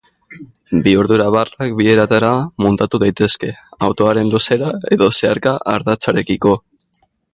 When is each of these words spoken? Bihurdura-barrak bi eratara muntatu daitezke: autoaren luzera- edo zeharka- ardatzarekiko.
Bihurdura-barrak 0.85 1.75
bi 1.81 1.89
eratara 1.91 2.31
muntatu 2.67 3.01
daitezke: 3.03 3.49
autoaren 3.89 4.33
luzera- 4.37 4.73
edo 4.97 5.11
zeharka- 5.19 5.55
ardatzarekiko. 5.75 6.57